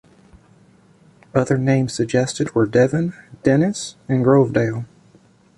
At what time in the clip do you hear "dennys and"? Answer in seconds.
3.43-4.25